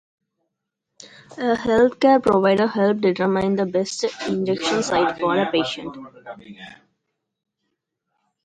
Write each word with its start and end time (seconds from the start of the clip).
A 1.37 1.53
healthcare 1.55 2.23
provider 2.23 2.65
helps 2.65 3.01
determine 3.01 3.55
the 3.55 3.67
best 3.67 4.03
injection 4.27 4.81
site 4.81 5.19
for 5.19 5.37
a 5.39 5.51
patient. 5.51 5.95